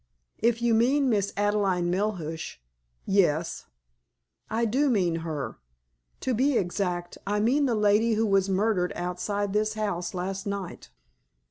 "If 0.39 0.63
you 0.63 0.73
mean 0.73 1.09
Miss 1.11 1.31
Adelaide 1.37 1.83
Melhuish—yes." 1.83 3.65
"I 4.49 4.65
do 4.65 4.89
mean 4.89 5.17
her. 5.17 5.59
To 6.21 6.33
be 6.33 6.57
exact, 6.57 7.19
I 7.27 7.39
mean 7.39 7.67
the 7.67 7.75
lady 7.75 8.15
who 8.15 8.25
was 8.25 8.49
murdered 8.49 8.93
outside 8.95 9.53
this 9.53 9.75
house 9.75 10.15
last 10.15 10.47
night." 10.47 10.89